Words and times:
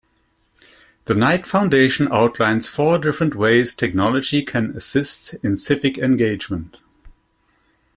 The 1.05 1.13
Knight 1.13 1.45
Foundation 1.45 2.07
outlines 2.11 2.67
four 2.67 2.97
different 2.97 3.35
ways 3.35 3.75
technology 3.75 4.41
can 4.41 4.71
assist 4.71 5.35
in 5.43 5.55
civic 5.55 5.99
engagement. 5.99 6.81